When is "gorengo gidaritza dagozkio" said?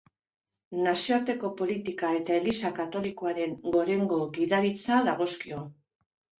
3.79-5.65